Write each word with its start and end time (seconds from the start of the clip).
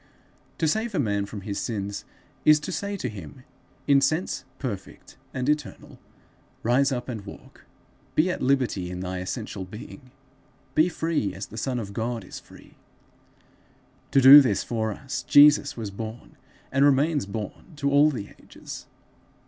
To 0.57 0.67
save 0.67 0.95
a 0.95 0.99
man 0.99 1.27
from 1.27 1.41
his 1.41 1.59
sins, 1.59 2.05
is 2.43 2.59
to 2.61 2.71
say 2.71 2.97
to 2.97 3.07
him, 3.07 3.43
in 3.85 4.01
sense 4.01 4.45
perfect 4.57 5.15
and 5.31 5.47
eternal, 5.47 5.99
'Rise 6.63 6.91
up 6.91 7.07
and 7.07 7.23
walk. 7.23 7.65
Be 8.15 8.31
at 8.31 8.41
liberty 8.41 8.89
in 8.89 9.01
thy 9.01 9.19
essential 9.19 9.63
being. 9.63 10.09
Be 10.73 10.89
free 10.89 11.35
as 11.35 11.45
the 11.45 11.55
son 11.55 11.77
of 11.77 11.93
God 11.93 12.23
is 12.23 12.39
free.' 12.39 12.77
To 14.09 14.19
do 14.19 14.41
this 14.41 14.63
for 14.63 14.91
us, 14.91 15.21
Jesus 15.21 15.77
was 15.77 15.91
born, 15.91 16.35
and 16.71 16.83
remains 16.83 17.27
born 17.27 17.75
to 17.75 17.91
all 17.91 18.09
the 18.09 18.33
ages. 18.41 18.87